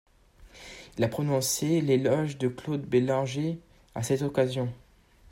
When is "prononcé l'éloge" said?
1.07-2.39